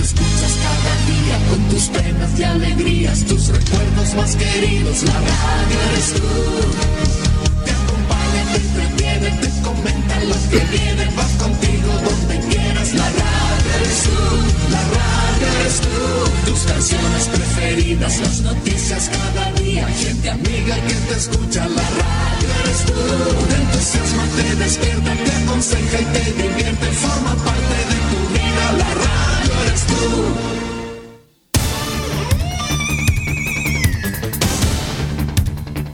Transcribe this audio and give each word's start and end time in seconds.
escuchas 0.00 0.54
cada 0.64 0.94
día 1.06 1.36
con 1.48 1.68
tus 1.68 1.84
penas 1.88 2.38
y 2.38 2.42
alegrías, 2.42 3.24
tus 3.24 3.48
recuerdos 3.48 4.14
más 4.14 4.36
queridos. 4.36 5.02
La 5.02 5.12
radio 5.12 5.78
eres 5.92 6.14
tú. 6.14 6.28
Te 7.64 7.70
acompaña, 7.70 8.42
te 8.52 8.56
entretiene, 8.56 9.30
te 9.42 9.62
comentan 9.62 10.28
los 10.28 10.42
que 10.50 10.60
vienen, 10.76 11.16
vas 11.16 11.32
contigo 11.32 11.90
donde 12.08 12.38
quieras. 12.48 12.94
La 12.94 13.08
radio 13.08 13.70
eres 13.76 14.02
tú, 14.04 14.70
la 14.70 14.82
radio 14.98 15.46
eres 15.60 15.80
tú. 15.80 16.50
Tus 16.50 16.60
canciones 16.60 17.24
preferidas, 17.28 18.18
las 18.20 18.40
noticias 18.40 19.10
cada 19.10 19.52
día, 19.52 19.86
gente 19.88 20.30
amiga 20.30 20.76
que 20.86 20.94
te 20.94 21.14
escucha. 21.14 21.68
La 21.68 21.86
radio 22.02 22.48
eres 22.64 22.80
tú. 22.86 23.00
Te 23.48 23.56
entusiasma, 23.56 24.24
te 24.36 24.56
despierta, 24.56 25.12
te 25.24 25.32
aconseja 25.42 26.00
y 26.00 26.04
te 26.04 26.19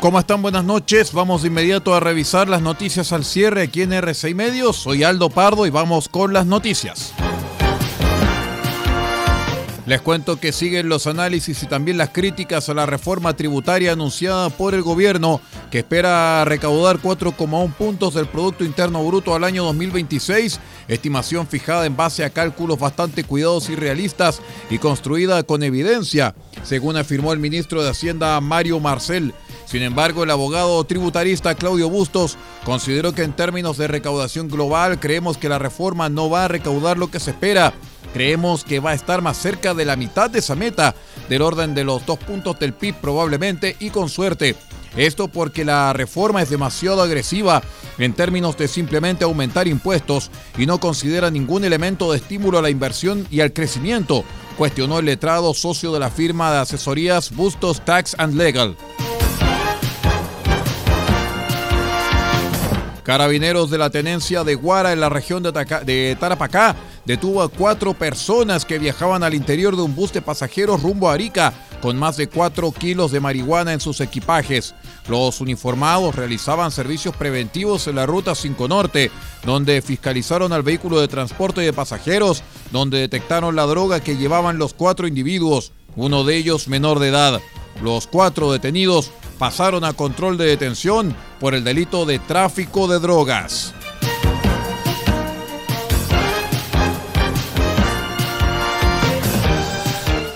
¿Cómo 0.00 0.18
están? 0.18 0.40
Buenas 0.40 0.64
noches. 0.64 1.12
Vamos 1.12 1.42
de 1.42 1.48
inmediato 1.48 1.94
a 1.94 2.00
revisar 2.00 2.48
las 2.48 2.62
noticias 2.62 3.12
al 3.12 3.22
cierre 3.22 3.64
aquí 3.64 3.82
en 3.82 3.92
RCI 3.92 4.32
Medios. 4.32 4.76
Soy 4.76 5.04
Aldo 5.04 5.28
Pardo 5.28 5.66
y 5.66 5.70
vamos 5.70 6.08
con 6.08 6.32
las 6.32 6.46
noticias. 6.46 7.12
Les 9.84 10.00
cuento 10.00 10.40
que 10.40 10.52
siguen 10.52 10.88
los 10.88 11.06
análisis 11.06 11.62
y 11.62 11.66
también 11.66 11.98
las 11.98 12.10
críticas 12.10 12.68
a 12.70 12.74
la 12.74 12.86
reforma 12.86 13.36
tributaria 13.36 13.92
anunciada 13.92 14.48
por 14.48 14.74
el 14.74 14.80
gobierno, 14.80 15.40
que 15.70 15.80
espera 15.80 16.44
recaudar 16.46 17.02
4,1 17.02 17.74
puntos 17.74 18.14
del 18.14 18.26
Producto 18.26 18.64
Interno 18.64 19.04
Bruto 19.04 19.34
al 19.34 19.44
año 19.44 19.64
2026, 19.64 20.60
estimación 20.88 21.46
fijada 21.46 21.84
en 21.84 21.96
base 21.96 22.24
a 22.24 22.30
cálculos 22.30 22.78
bastante 22.78 23.24
cuidados 23.24 23.68
y 23.68 23.74
realistas 23.74 24.40
y 24.70 24.78
construida 24.78 25.42
con 25.42 25.62
evidencia, 25.62 26.34
según 26.62 26.96
afirmó 26.96 27.32
el 27.32 27.38
ministro 27.40 27.82
de 27.82 27.90
Hacienda 27.90 28.40
Mario 28.40 28.80
Marcel. 28.80 29.34
Sin 29.70 29.82
embargo, 29.82 30.24
el 30.24 30.30
abogado 30.30 30.82
tributarista 30.84 31.54
Claudio 31.54 31.88
Bustos 31.88 32.36
consideró 32.64 33.12
que 33.12 33.22
en 33.22 33.32
términos 33.32 33.76
de 33.78 33.86
recaudación 33.86 34.48
global 34.48 34.98
creemos 34.98 35.36
que 35.36 35.48
la 35.48 35.60
reforma 35.60 36.08
no 36.08 36.28
va 36.28 36.46
a 36.46 36.48
recaudar 36.48 36.98
lo 36.98 37.10
que 37.10 37.20
se 37.20 37.30
espera 37.30 37.72
Creemos 38.12 38.64
que 38.64 38.80
va 38.80 38.90
a 38.90 38.94
estar 38.94 39.22
más 39.22 39.36
cerca 39.36 39.74
de 39.74 39.84
la 39.84 39.96
mitad 39.96 40.30
de 40.30 40.40
esa 40.40 40.56
meta, 40.56 40.94
del 41.28 41.42
orden 41.42 41.74
de 41.74 41.84
los 41.84 42.04
dos 42.06 42.18
puntos 42.18 42.58
del 42.58 42.72
PIB 42.72 42.96
probablemente 42.96 43.76
y 43.78 43.90
con 43.90 44.08
suerte. 44.08 44.56
Esto 44.96 45.28
porque 45.28 45.64
la 45.64 45.92
reforma 45.92 46.42
es 46.42 46.50
demasiado 46.50 47.00
agresiva 47.00 47.62
en 47.98 48.12
términos 48.12 48.56
de 48.56 48.66
simplemente 48.66 49.24
aumentar 49.24 49.68
impuestos 49.68 50.30
y 50.58 50.66
no 50.66 50.80
considera 50.80 51.30
ningún 51.30 51.64
elemento 51.64 52.10
de 52.10 52.18
estímulo 52.18 52.58
a 52.58 52.62
la 52.62 52.70
inversión 52.70 53.26
y 53.30 53.40
al 53.40 53.52
crecimiento, 53.52 54.24
cuestionó 54.58 54.98
el 54.98 55.04
letrado 55.04 55.54
socio 55.54 55.92
de 55.92 56.00
la 56.00 56.10
firma 56.10 56.50
de 56.50 56.58
asesorías 56.58 57.30
Bustos 57.30 57.84
Tax 57.84 58.16
and 58.18 58.34
Legal. 58.34 58.76
Carabineros 63.10 63.70
de 63.70 63.78
la 63.78 63.90
tenencia 63.90 64.44
de 64.44 64.54
Guara 64.54 64.92
en 64.92 65.00
la 65.00 65.08
región 65.08 65.42
de, 65.42 66.16
Tarapacá 66.20 66.76
detuvo 67.04 67.42
a 67.42 67.48
cuatro 67.48 67.92
personas 67.92 68.64
que 68.64 68.78
viajaban 68.78 69.24
al 69.24 69.34
interior 69.34 69.74
de 69.74 69.82
un 69.82 69.96
bus 69.96 70.12
de 70.12 70.22
pasajeros 70.22 70.80
rumbo 70.80 71.10
a 71.10 71.14
Arica 71.14 71.52
con 71.82 71.96
más 71.96 72.16
de 72.16 72.28
cuatro 72.28 72.70
kilos 72.70 73.10
de 73.10 73.18
marihuana 73.18 73.72
en 73.72 73.80
sus 73.80 74.00
equipajes. 74.00 74.76
Los 75.08 75.40
uniformados 75.40 76.14
realizaban 76.14 76.70
servicios 76.70 77.16
preventivos 77.16 77.88
en 77.88 77.96
la 77.96 78.06
ruta 78.06 78.36
5 78.36 78.68
Norte, 78.68 79.10
donde 79.44 79.82
fiscalizaron 79.82 80.52
al 80.52 80.62
vehículo 80.62 81.00
de 81.00 81.08
transporte 81.08 81.62
de 81.62 81.72
pasajeros, 81.72 82.44
donde 82.70 82.98
detectaron 82.98 83.56
la 83.56 83.66
droga 83.66 83.98
que 83.98 84.18
llevaban 84.18 84.58
los 84.58 84.72
cuatro 84.72 85.08
individuos, 85.08 85.72
uno 85.96 86.22
de 86.22 86.36
ellos 86.36 86.68
menor 86.68 87.00
de 87.00 87.08
edad. 87.08 87.40
Los 87.82 88.06
cuatro 88.06 88.52
detenidos 88.52 89.10
pasaron 89.40 89.84
a 89.84 89.94
control 89.94 90.36
de 90.36 90.44
detención 90.44 91.16
por 91.40 91.54
el 91.54 91.64
delito 91.64 92.04
de 92.04 92.18
tráfico 92.18 92.86
de 92.86 92.98
drogas. 92.98 93.72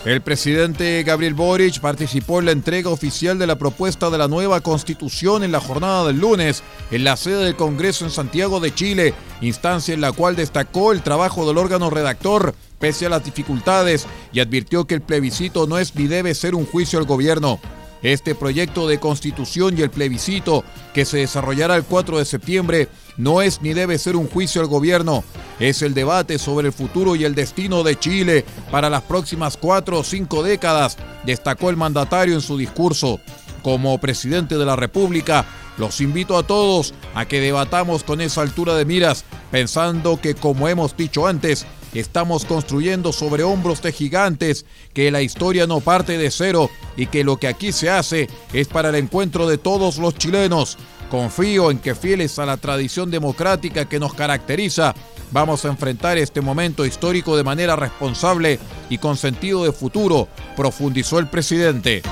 El 0.07 0.23
presidente 0.23 1.03
Gabriel 1.03 1.35
Boric 1.35 1.81
participó 1.81 2.39
en 2.39 2.47
la 2.47 2.53
entrega 2.53 2.89
oficial 2.89 3.39
de 3.39 3.47
la 3.47 3.59
propuesta 3.59 4.09
de 4.09 4.17
la 4.17 4.27
nueva 4.27 4.63
constitución 4.63 5.45
en 5.45 5.53
la 5.53 5.61
jornada 5.61 6.07
del 6.07 6.21
lunes 6.21 6.63
en 6.91 7.05
la 7.05 7.19
sede 7.19 7.45
del 7.45 7.57
Congreso 7.57 8.07
en 8.07 8.11
Santiago 8.11 8.59
de 8.59 8.75
Chile, 8.75 9.13
instancia 9.43 9.93
en 9.93 10.01
la 10.01 10.13
cual 10.13 10.35
destacó 10.35 10.93
el 10.93 11.03
trabajo 11.03 11.47
del 11.47 11.59
órgano 11.59 11.91
redactor 11.91 12.55
pese 12.79 13.05
a 13.05 13.11
las 13.11 13.23
dificultades 13.23 14.07
y 14.33 14.41
advirtió 14.41 14.87
que 14.87 14.95
el 14.95 15.03
plebiscito 15.03 15.67
no 15.67 15.79
es 15.79 15.95
ni 15.95 16.07
debe 16.07 16.35
ser 16.35 16.55
un 16.55 16.65
juicio 16.65 16.99
al 16.99 17.05
gobierno. 17.05 17.61
Este 18.05 18.35
proyecto 18.35 18.87
de 18.87 19.01
constitución 19.01 19.79
y 19.79 19.81
el 19.81 19.89
plebiscito 19.89 20.63
que 20.93 21.07
se 21.07 21.17
desarrollará 21.17 21.75
el 21.75 21.85
4 21.85 22.19
de 22.19 22.27
septiembre 22.27 22.89
no 23.17 23.41
es 23.41 23.63
ni 23.63 23.73
debe 23.73 23.97
ser 23.97 24.15
un 24.15 24.29
juicio 24.29 24.61
al 24.61 24.67
gobierno, 24.67 25.25
es 25.59 25.81
el 25.81 25.95
debate 25.95 26.39
sobre 26.39 26.67
el 26.67 26.75
futuro 26.75 27.17
y 27.17 27.25
el 27.25 27.35
destino 27.35 27.83
de 27.83 27.99
Chile 27.99 28.45
para 28.71 28.91
las 28.91 29.01
próximas 29.03 29.57
cuatro 29.57 30.01
o 30.01 30.05
cinco 30.05 30.43
décadas, 30.43 30.99
destacó 31.25 31.71
el 31.71 31.79
mandatario 31.79 32.35
en 32.35 32.43
su 32.43 32.59
discurso. 32.59 33.21
Como 33.63 33.97
presidente 33.97 34.59
de 34.59 34.67
la 34.67 34.77
República, 34.77 35.47
los 35.79 36.03
invito 36.03 36.37
a 36.37 36.47
todos 36.47 36.93
a 37.15 37.25
que 37.25 37.41
debatamos 37.41 38.05
con 38.05 38.21
esa 38.21 38.43
altura 38.43 38.75
de 38.75 38.85
miras, 38.85 39.25
pensando 39.51 40.21
que, 40.21 40.35
como 40.35 40.69
hemos 40.69 40.95
dicho 40.95 41.27
antes, 41.27 41.65
Estamos 41.95 42.45
construyendo 42.45 43.13
sobre 43.13 43.45
hombros 43.45 43.81
de 43.81 43.93
gigantes, 43.93 44.67
que 44.93 45.13
la 45.13 45.23
historia 45.23 45.67
no 45.69 45.81
parte 45.81 46.19
de 46.19 46.31
cero 46.31 46.69
y 46.97 47.07
que 47.07 47.23
lo 47.23 47.37
que 47.37 47.47
aquí 47.47 47.71
se 47.71 47.89
hace 47.89 48.29
es 48.53 48.67
para 48.67 48.89
el 48.89 48.97
encuentro 48.97 49.49
de 49.49 49.59
todos 49.59 49.99
los 49.99 50.17
chilenos. 50.17 50.77
Confío 51.09 51.71
en 51.71 51.79
que 51.79 51.95
fieles 51.95 52.41
a 52.41 52.47
la 52.47 52.57
tradición 52.57 53.13
democrática 53.13 53.89
que 53.89 54.01
nos 54.01 54.15
caracteriza, 54.15 54.95
vamos 55.31 55.65
a 55.65 55.69
enfrentar 55.69 56.19
este 56.19 56.41
momento 56.41 56.85
histórico 56.85 57.37
de 57.37 57.45
manera 57.45 57.77
responsable 57.77 58.59
y 58.91 58.99
con 58.99 59.17
sentido 59.17 59.65
de 59.65 59.73
futuro, 59.73 60.27
profundizó 60.57 61.21
el 61.21 61.29
presidente. 61.29 62.03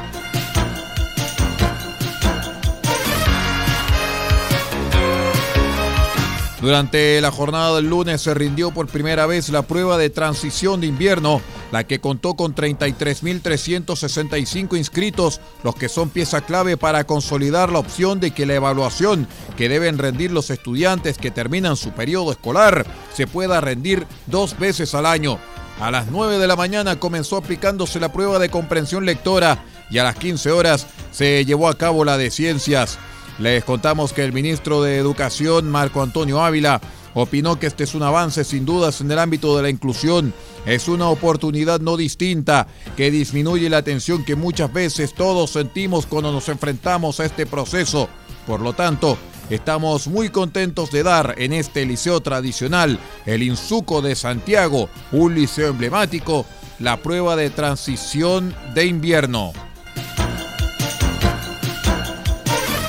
Durante 6.63 7.21
la 7.21 7.31
jornada 7.33 7.75
del 7.75 7.91
lunes 7.91 8.23
se 8.23 8.33
rindió 8.35 8.71
por 8.71 8.87
primera 8.87 9.27
vez 9.27 9.49
la 9.49 9.63
prueba 9.63 9.99
de 9.99 10.11
transición 10.11 10.81
de 10.81 10.87
invierno, 10.87 11.41
la 11.73 11.89
que 11.89 12.01
contó 12.01 12.35
con 12.35 12.55
33.365 12.55 14.79
inscritos, 14.79 15.41
los 15.65 15.75
que 15.75 15.89
son 15.89 16.11
pieza 16.11 16.43
clave 16.43 16.77
para 16.77 17.03
consolidar 17.03 17.73
la 17.73 17.81
opción 17.81 18.21
de 18.21 18.31
que 18.31 18.47
la 18.47 18.55
evaluación 18.55 19.27
que 19.57 19.69
deben 19.69 19.99
rendir 19.99 20.31
los 20.31 20.51
estudiantes 20.51 21.19
que 21.19 21.33
terminan 21.33 21.77
su 21.77 21.91
periodo 21.91 22.31
escolar 22.31 22.87
se 23.13 23.27
pueda 23.27 23.61
rendir 23.61 24.07
dos 24.27 24.57
veces 24.57 24.95
al 24.95 25.07
año. 25.07 25.41
A 25.81 25.91
las 25.91 26.13
9 26.13 26.39
de 26.39 26.47
la 26.47 26.55
mañana 26.55 27.01
comenzó 27.01 27.39
aplicándose 27.39 27.99
la 27.99 28.13
prueba 28.13 28.39
de 28.39 28.51
comprensión 28.51 29.05
lectora 29.05 29.65
y 29.91 29.99
a 29.99 30.05
las 30.05 30.15
15 30.15 30.53
horas 30.53 30.87
se 31.11 31.45
llevó 31.45 31.67
a 31.67 31.77
cabo 31.77 32.05
la 32.05 32.17
de 32.19 32.31
ciencias. 32.31 33.01
Les 33.43 33.65
contamos 33.65 34.13
que 34.13 34.23
el 34.23 34.33
ministro 34.33 34.85
de 34.85 34.99
Educación, 34.99 35.69
Marco 35.69 36.01
Antonio 36.01 36.45
Ávila, 36.45 36.81
opinó 37.13 37.59
que 37.59 37.67
este 37.67 37.83
es 37.83 37.97
un 37.97 38.05
avance 38.05 38.45
sin 38.45 38.65
dudas 38.65 39.01
en 39.01 39.11
el 39.11 39.19
ámbito 39.19 39.57
de 39.57 39.65
la 39.65 39.69
inclusión. 39.69 40.33
Es 40.65 40.87
una 40.87 41.09
oportunidad 41.09 41.81
no 41.81 41.97
distinta 41.97 42.69
que 42.97 43.11
disminuye 43.11 43.69
la 43.69 43.83
tensión 43.83 44.25
que 44.25 44.37
muchas 44.37 44.73
veces 44.73 45.13
todos 45.13 45.51
sentimos 45.51 46.07
cuando 46.07 46.31
nos 46.31 46.49
enfrentamos 46.49 47.19
a 47.19 47.25
este 47.25 47.45
proceso. 47.45 48.09
Por 48.47 48.61
lo 48.61 48.75
tanto, 48.75 49.19
estamos 49.51 50.07
muy 50.07 50.29
contentos 50.29 50.93
de 50.93 51.03
dar 51.03 51.35
en 51.37 51.53
este 51.53 51.85
liceo 51.85 52.21
tradicional, 52.21 53.01
el 53.27 53.43
Insuco 53.43 54.03
de 54.03 54.15
Santiago, 54.15 54.89
un 55.11 55.35
liceo 55.35 55.71
emblemático, 55.71 56.47
la 56.79 56.99
prueba 56.99 57.35
de 57.35 57.51
transición 57.51 58.55
de 58.73 58.87
invierno. 58.87 59.53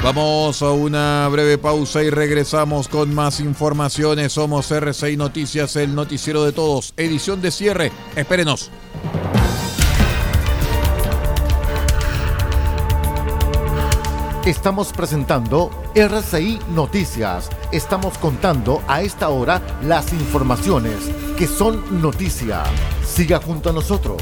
Vamos 0.03 0.61
a 0.61 0.71
una 0.71 1.29
breve 1.29 1.57
pausa 1.57 2.03
y 2.03 2.09
regresamos 2.09 2.89
con 2.89 3.15
más 3.15 3.39
informaciones. 3.39 4.33
Somos 4.33 4.69
RCI 4.69 5.15
Noticias, 5.15 5.77
el 5.77 5.95
noticiero 5.95 6.43
de 6.43 6.51
todos, 6.51 6.93
edición 6.97 7.41
de 7.41 7.51
cierre. 7.51 7.89
Espérenos. 8.13 8.69
Estamos 14.45 14.91
presentando 14.91 15.71
RCI 15.95 16.59
Noticias. 16.75 17.49
Estamos 17.71 18.17
contando 18.17 18.83
a 18.89 19.03
esta 19.03 19.29
hora 19.29 19.61
las 19.83 20.11
informaciones 20.11 20.97
que 21.37 21.47
son 21.47 22.01
noticia. 22.01 22.63
Siga 23.05 23.39
junto 23.39 23.69
a 23.69 23.73
nosotros. 23.73 24.21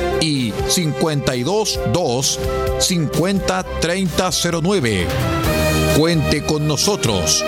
y 0.21 0.51
522 0.51 2.39
50 2.79 3.63
3009. 3.81 5.07
Cuente 5.97 6.45
con 6.45 6.67
nosotros. 6.67 7.43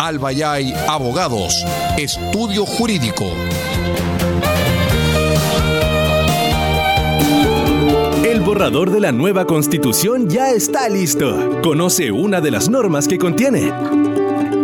Albayay 0.00 0.72
Abogados, 0.86 1.64
Estudio 1.96 2.64
Jurídico. 2.64 3.26
El 8.24 8.40
borrador 8.40 8.90
de 8.90 9.00
la 9.00 9.10
nueva 9.10 9.46
constitución 9.46 10.28
ya 10.28 10.50
está 10.50 10.88
listo. 10.88 11.60
Conoce 11.62 12.12
una 12.12 12.40
de 12.40 12.50
las 12.52 12.68
normas 12.68 13.08
que 13.08 13.18
contiene. 13.18 13.72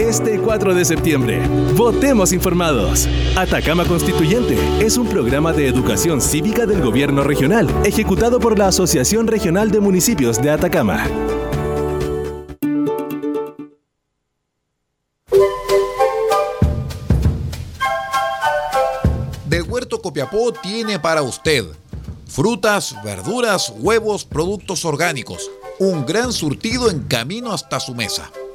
Este 0.00 0.40
4 0.40 0.74
de 0.74 0.86
septiembre, 0.86 1.46
votemos 1.76 2.32
informados. 2.32 3.06
Atacama 3.36 3.84
Constituyente 3.84 4.56
es 4.82 4.96
un 4.96 5.06
programa 5.06 5.52
de 5.52 5.68
educación 5.68 6.22
cívica 6.22 6.64
del 6.64 6.80
gobierno 6.80 7.22
regional, 7.22 7.68
ejecutado 7.84 8.40
por 8.40 8.58
la 8.58 8.68
Asociación 8.68 9.26
Regional 9.26 9.70
de 9.70 9.80
Municipios 9.80 10.40
de 10.40 10.52
Atacama. 10.52 11.06
Del 19.44 19.64
Huerto 19.68 20.00
Copiapó 20.00 20.50
tiene 20.54 20.98
para 20.98 21.20
usted 21.20 21.66
frutas, 22.26 22.96
verduras, 23.04 23.70
huevos, 23.78 24.24
productos 24.24 24.86
orgánicos. 24.86 25.50
Un 25.78 26.06
gran 26.06 26.32
surtido 26.32 26.90
en 26.90 27.00
camino 27.00 27.52
hasta 27.52 27.78
su 27.80 27.94
mesa. 27.94 28.30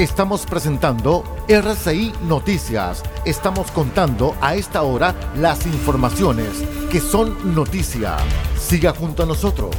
Estamos 0.00 0.46
presentando 0.46 1.24
RCI 1.46 2.14
Noticias. 2.22 3.02
Estamos 3.26 3.70
contando 3.70 4.34
a 4.40 4.54
esta 4.54 4.80
hora 4.80 5.14
las 5.36 5.66
informaciones 5.66 6.64
que 6.90 7.00
son 7.00 7.54
noticia. 7.54 8.16
Siga 8.58 8.94
junto 8.94 9.24
a 9.24 9.26
nosotros. 9.26 9.76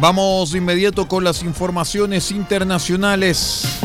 Vamos 0.00 0.50
de 0.50 0.58
inmediato 0.58 1.06
con 1.06 1.22
las 1.22 1.44
informaciones 1.44 2.32
internacionales. 2.32 3.78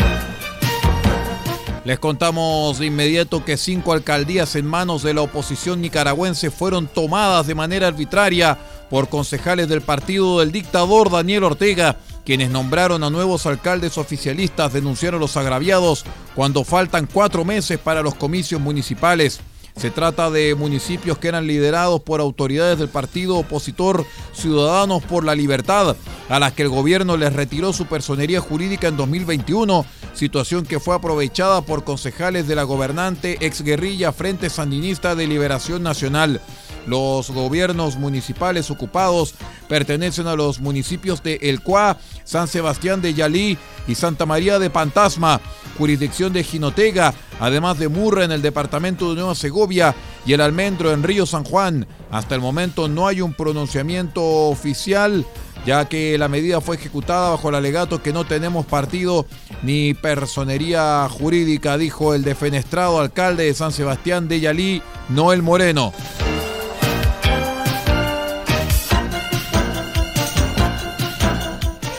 Les 1.86 2.00
contamos 2.00 2.80
de 2.80 2.88
inmediato 2.88 3.46
que 3.46 3.58
cinco 3.58 3.94
alcaldías 3.94 4.56
en 4.56 4.66
manos 4.66 5.04
de 5.04 5.14
la 5.14 5.22
oposición 5.22 5.82
nicaragüense 5.82 6.50
fueron 6.50 6.88
tomadas 6.88 7.46
de 7.46 7.54
manera 7.54 7.88
arbitraria 7.88 8.58
por 8.90 9.10
concejales 9.10 9.68
del 9.70 9.82
partido 9.82 10.40
del 10.40 10.52
dictador 10.52 11.10
Daniel 11.10 11.44
Ortega, 11.44 11.98
quienes 12.26 12.50
nombraron 12.50 13.04
a 13.04 13.10
nuevos 13.10 13.46
alcaldes 13.46 13.98
oficialistas 13.98 14.74
denunciaron 14.74 15.20
los 15.20 15.38
agraviados 15.38 16.06
cuando 16.36 16.64
faltan 16.64 17.08
cuatro 17.12 17.46
meses 17.46 17.80
para 17.80 18.02
los 18.02 18.16
comicios 18.16 18.62
municipales. 18.62 19.40
Se 19.80 19.92
trata 19.92 20.30
de 20.30 20.56
municipios 20.56 21.18
que 21.18 21.30
eran 21.30 21.48
liderados 21.48 22.02
por 22.02 22.20
autoridades 22.20 22.78
del 22.80 22.90
partido 22.90 23.38
opositor 23.38 24.06
Ciudadanos 24.34 25.02
por 25.04 25.24
la 25.24 25.36
Libertad, 25.36 25.96
a 26.28 26.40
las 26.40 26.52
que 26.52 26.64
el 26.64 26.70
gobierno 26.70 27.16
les 27.16 27.32
retiró 27.32 27.72
su 27.72 27.86
personería 27.86 28.42
jurídica 28.42 28.90
en 28.90 28.98
2021, 28.98 29.86
situación 30.14 30.66
que 30.66 30.82
fue 30.82 30.96
aprovechada 30.96 31.62
por 31.62 31.86
concejales 31.86 32.46
de 32.46 32.56
la 32.56 32.64
gobernante 32.64 33.38
exguerrilla 33.40 34.12
Frente 34.12 34.50
Sandinista 34.50 35.16
de 35.16 35.28
Liberación 35.28 35.82
Nacional. 35.82 36.42
Los 36.90 37.30
gobiernos 37.30 37.98
municipales 37.98 38.72
ocupados 38.72 39.36
pertenecen 39.68 40.26
a 40.26 40.34
los 40.34 40.60
municipios 40.60 41.22
de 41.22 41.36
El 41.44 41.62
Cuá, 41.62 41.98
San 42.24 42.48
Sebastián 42.48 43.00
de 43.00 43.14
Yalí 43.14 43.60
y 43.88 43.94
Santa 43.94 44.26
María 44.26 44.58
de 44.58 44.72
Pantasma, 44.72 45.40
jurisdicción 45.78 46.34
de 46.34 46.44
Jinotega, 46.44 47.14
además 47.40 47.78
de 47.78 47.90
Murra 47.90 48.24
en 48.24 48.32
el 48.32 48.42
departamento 48.42 49.10
de 49.10 49.18
Nueva 49.18 49.36
Segovia 49.36 49.96
y 50.26 50.34
el 50.34 50.42
Almendro 50.42 50.92
en 50.92 51.04
Río 51.04 51.28
San 51.28 51.44
Juan. 51.44 51.86
Hasta 52.10 52.34
el 52.34 52.42
momento 52.42 52.88
no 52.88 53.06
hay 53.06 53.22
un 53.22 53.36
pronunciamiento 53.36 54.24
oficial 54.50 55.28
ya 55.68 55.88
que 55.88 56.18
la 56.18 56.28
medida 56.28 56.62
fue 56.62 56.78
ejecutada 56.78 57.30
bajo 57.32 57.50
el 57.50 57.56
alegato 57.56 58.02
que 58.02 58.14
no 58.14 58.26
tenemos 58.26 58.66
partido 58.66 59.28
ni 59.62 59.94
personería 59.94 61.08
jurídica, 61.10 61.78
dijo 61.78 62.16
el 62.16 62.24
defenestrado 62.24 63.00
alcalde 63.00 63.44
de 63.44 63.54
San 63.54 63.74
Sebastián 63.74 64.28
de 64.28 64.40
Yalí, 64.40 64.82
Noel 65.10 65.44
Moreno. 65.44 65.94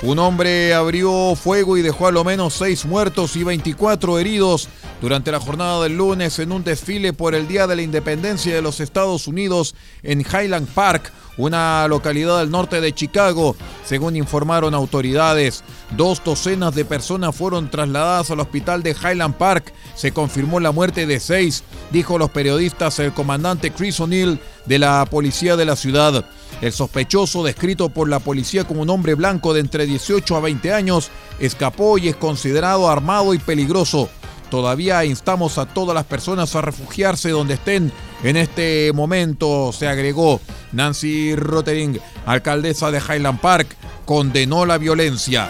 Un 0.02 0.19
hombre 0.19 0.73
abrió 0.73 1.35
fuego 1.37 1.76
y 1.76 1.83
dejó 1.83 2.07
a 2.07 2.12
lo 2.12 2.25
menos 2.25 2.54
seis 2.54 2.87
muertos 2.87 3.37
y 3.37 3.45
24 3.45 4.19
heridos 4.19 4.66
durante 5.02 5.30
la 5.30 5.40
jornada 5.40 5.83
del 5.83 5.99
lunes 5.99 6.38
en 6.38 6.52
un 6.52 6.64
desfile 6.64 7.12
por 7.12 7.35
el 7.35 7.47
Día 7.47 7.66
de 7.66 7.76
la 7.76 7.83
Independencia 7.83 8.54
de 8.54 8.62
los 8.62 8.80
Estados 8.80 9.26
Unidos 9.26 9.75
en 10.02 10.21
Highland 10.21 10.69
Park, 10.69 11.12
una 11.37 11.87
localidad 11.87 12.38
del 12.38 12.50
norte 12.50 12.80
de 12.80 12.95
Chicago. 12.95 13.57
Según 13.85 14.16
informaron 14.16 14.73
autoridades, 14.73 15.64
dos 15.99 16.23
docenas 16.25 16.75
de 16.75 16.87
personas 16.87 17.37
fueron 17.37 17.71
trasladadas 17.71 18.30
al 18.30 18.40
hospital 18.40 18.83
de 18.83 18.92
Highland 18.92 19.35
Park. 19.35 19.75
Se 19.97 20.12
confirmó 20.12 20.61
la 20.61 20.73
muerte 20.73 21.07
de 21.07 21.21
seis, 21.21 21.62
dijo 21.90 22.16
los 22.16 22.30
periodistas 22.30 22.99
el 23.00 23.12
comandante 23.12 23.71
Chris 23.71 24.00
O'Neill 24.00 24.40
de 24.64 24.78
la 24.78 25.04
policía 25.11 25.57
de 25.57 25.66
la 25.66 25.76
ciudad. 25.76 26.25
El 26.61 26.73
sospechoso, 26.73 27.43
descrito 27.43 27.88
por 27.88 28.09
la 28.09 28.19
policía 28.19 28.64
como 28.64 28.83
un 28.83 28.90
hombre 28.90 29.14
blanco 29.14 29.55
de 29.55 29.61
entre 29.61 29.87
18 29.87 30.37
a 30.37 30.40
20 30.40 30.73
años, 30.73 31.11
escapó 31.38 31.97
y 31.99 32.09
es 32.09 32.17
considerado 32.17 32.88
armado 32.88 33.33
y 33.33 33.38
peligroso. 33.38 34.11
Todavía 34.50 35.05
instamos 35.05 35.59
a 35.59 35.67
todas 35.67 35.95
las 35.95 36.05
personas 36.05 36.55
a 36.57 36.61
refugiarse 36.61 37.31
donde 37.31 37.55
estén 37.55 37.93
en 38.25 38.37
este 38.37 38.93
momento, 38.93 39.73
se 39.73 39.87
agregó. 39.88 40.40
Nancy 40.73 41.35
Rotering, 41.37 41.99
alcaldesa 42.26 42.90
de 42.90 42.99
Highland 42.99 43.40
Park, 43.40 43.76
condenó 44.05 44.67
la 44.67 44.76
violencia. 44.76 45.49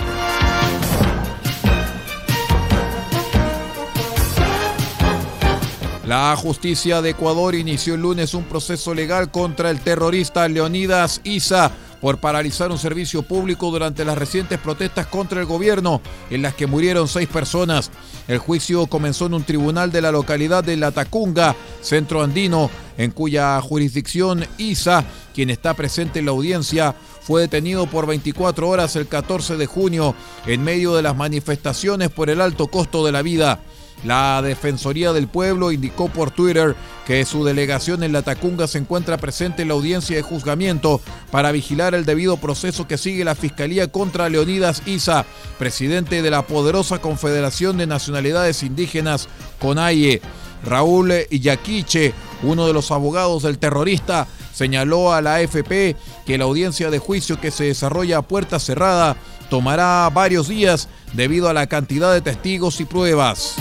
La 6.10 6.34
justicia 6.34 7.02
de 7.02 7.10
Ecuador 7.10 7.54
inició 7.54 7.94
el 7.94 8.00
lunes 8.00 8.34
un 8.34 8.42
proceso 8.42 8.94
legal 8.94 9.30
contra 9.30 9.70
el 9.70 9.78
terrorista 9.78 10.48
Leonidas 10.48 11.20
Isa 11.22 11.70
por 12.00 12.18
paralizar 12.18 12.72
un 12.72 12.78
servicio 12.78 13.22
público 13.22 13.70
durante 13.70 14.04
las 14.04 14.18
recientes 14.18 14.58
protestas 14.58 15.06
contra 15.06 15.38
el 15.38 15.46
gobierno, 15.46 16.00
en 16.28 16.42
las 16.42 16.56
que 16.56 16.66
murieron 16.66 17.06
seis 17.06 17.28
personas. 17.28 17.92
El 18.26 18.38
juicio 18.38 18.88
comenzó 18.88 19.26
en 19.26 19.34
un 19.34 19.44
tribunal 19.44 19.92
de 19.92 20.00
la 20.00 20.10
localidad 20.10 20.64
de 20.64 20.76
La 20.76 20.90
Tacunga, 20.90 21.54
centro 21.80 22.24
andino, 22.24 22.70
en 22.98 23.12
cuya 23.12 23.60
jurisdicción 23.60 24.44
Isa, 24.58 25.04
quien 25.32 25.48
está 25.48 25.74
presente 25.74 26.18
en 26.18 26.24
la 26.24 26.32
audiencia, 26.32 26.96
fue 27.20 27.42
detenido 27.42 27.86
por 27.86 28.08
24 28.08 28.68
horas 28.68 28.96
el 28.96 29.06
14 29.06 29.56
de 29.56 29.66
junio 29.66 30.16
en 30.46 30.64
medio 30.64 30.96
de 30.96 31.02
las 31.02 31.16
manifestaciones 31.16 32.10
por 32.10 32.30
el 32.30 32.40
alto 32.40 32.66
costo 32.66 33.06
de 33.06 33.12
la 33.12 33.22
vida. 33.22 33.60
La 34.04 34.40
Defensoría 34.40 35.12
del 35.12 35.28
Pueblo 35.28 35.72
indicó 35.72 36.08
por 36.08 36.30
Twitter 36.30 36.74
que 37.06 37.24
su 37.24 37.44
delegación 37.44 38.02
en 38.02 38.12
La 38.12 38.22
Tacunga 38.22 38.66
se 38.66 38.78
encuentra 38.78 39.18
presente 39.18 39.62
en 39.62 39.68
la 39.68 39.74
audiencia 39.74 40.16
de 40.16 40.22
juzgamiento 40.22 41.00
para 41.30 41.52
vigilar 41.52 41.94
el 41.94 42.06
debido 42.06 42.38
proceso 42.38 42.86
que 42.88 42.98
sigue 42.98 43.24
la 43.24 43.34
Fiscalía 43.34 43.88
contra 43.92 44.28
Leonidas 44.28 44.82
Isa, 44.86 45.26
presidente 45.58 46.22
de 46.22 46.30
la 46.30 46.42
poderosa 46.42 47.00
Confederación 47.00 47.76
de 47.76 47.86
Nacionalidades 47.86 48.62
Indígenas, 48.62 49.28
CONAIE. 49.58 50.22
Raúl 50.62 51.12
Iyaquiche, 51.30 52.12
uno 52.42 52.66
de 52.66 52.74
los 52.74 52.90
abogados 52.90 53.44
del 53.44 53.58
terrorista, 53.58 54.26
señaló 54.52 55.12
a 55.12 55.22
la 55.22 55.36
AFP 55.36 55.96
que 56.26 56.38
la 56.38 56.44
audiencia 56.44 56.90
de 56.90 56.98
juicio 56.98 57.40
que 57.40 57.50
se 57.50 57.64
desarrolla 57.64 58.18
a 58.18 58.22
puerta 58.22 58.58
cerrada 58.58 59.16
tomará 59.48 60.08
varios 60.12 60.48
días 60.48 60.88
debido 61.14 61.48
a 61.48 61.54
la 61.54 61.66
cantidad 61.66 62.12
de 62.12 62.20
testigos 62.20 62.80
y 62.80 62.84
pruebas. 62.84 63.56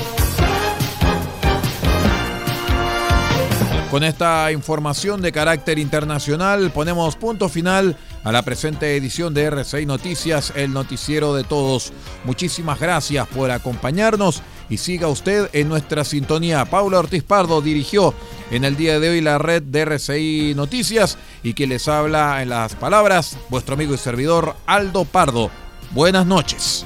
Con 3.92 4.04
esta 4.04 4.52
información 4.52 5.20
de 5.20 5.32
carácter 5.32 5.80
internacional 5.80 6.70
ponemos 6.70 7.16
punto 7.16 7.50
final 7.50 7.98
a 8.24 8.32
la 8.32 8.44
presente 8.44 8.96
edición 8.96 9.34
de 9.34 9.46
RCI 9.46 9.88
Noticias, 9.88 10.54
el 10.56 10.74
noticiero 10.74 11.34
de 11.34 11.44
todos. 11.44 11.92
Muchísimas 12.24 12.80
gracias 12.80 13.28
por 13.30 13.50
acompañarnos 13.50 14.44
y 14.70 14.78
siga 14.78 15.08
usted 15.08 15.50
en 15.54 15.70
nuestra 15.70 16.04
sintonía. 16.04 16.66
Paula 16.66 17.00
Ortiz 17.00 17.24
Pardo 17.24 17.62
dirigió 17.62 18.14
en 18.52 18.64
el 18.64 18.78
día 18.78 19.00
de 19.00 19.10
hoy 19.10 19.22
la 19.22 19.40
red 19.40 19.64
de 19.64 19.82
RCI 19.82 20.54
Noticias 20.56 21.18
y 21.42 21.56
que 21.56 21.66
les 21.66 21.88
habla 21.88 22.44
en 22.44 22.50
las 22.50 22.76
palabras 22.76 23.38
vuestro 23.50 23.74
amigo 23.74 23.96
y 23.96 23.98
servidor 23.98 24.56
Aldo 24.68 25.04
Pardo. 25.04 25.50
Buenas 25.90 26.28
noches. 26.28 26.86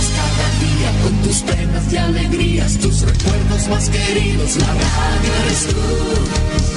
Penas 1.41 1.93
y 1.93 1.97
alegrías, 1.97 2.77
tus 2.77 3.01
recuerdos 3.01 3.67
más 3.69 3.89
queridos, 3.89 4.57
la 4.57 4.67
radio 4.67 5.33
eres 5.45 5.67
tú. 5.67 6.70